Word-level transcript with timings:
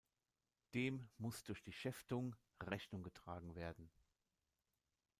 Dem 0.73 1.07
muss 1.19 1.43
durch 1.43 1.61
die 1.61 1.71
Schäftung 1.71 2.35
Rechnung 2.59 3.03
getragen 3.03 3.53
werden. 3.53 3.91